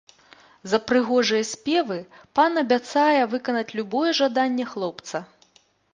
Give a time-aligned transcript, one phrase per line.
[0.71, 1.97] За прыгожыя спевы
[2.39, 5.17] пан абяцае выканаць любое жаданне хлопца.